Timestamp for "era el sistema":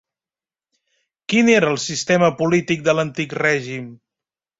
1.55-2.29